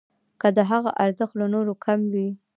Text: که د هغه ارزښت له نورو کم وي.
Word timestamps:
که 0.41 0.47
د 0.57 0.59
هغه 0.71 0.91
ارزښت 1.03 1.33
له 1.41 1.47
نورو 1.53 1.73
کم 1.85 1.99
وي. 2.13 2.27